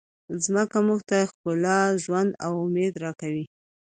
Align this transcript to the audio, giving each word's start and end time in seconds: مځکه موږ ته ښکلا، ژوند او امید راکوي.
مځکه 0.31 0.77
موږ 0.87 1.01
ته 1.09 1.17
ښکلا، 1.29 1.79
ژوند 2.03 2.31
او 2.45 2.51
امید 2.65 2.93
راکوي. 3.03 3.45